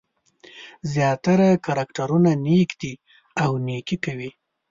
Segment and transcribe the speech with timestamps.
[0.93, 2.93] زیاتره کرکټرونه نېک دي
[3.43, 4.29] او نېکي کوي.